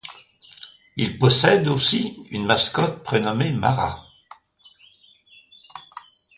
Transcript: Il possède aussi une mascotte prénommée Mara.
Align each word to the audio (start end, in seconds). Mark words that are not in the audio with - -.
Il 0.97 1.19
possède 1.19 1.67
aussi 1.67 2.25
une 2.31 2.47
mascotte 2.47 3.03
prénommée 3.03 3.51
Mara. 3.53 4.03